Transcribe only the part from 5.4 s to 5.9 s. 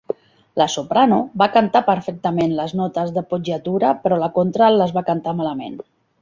malament.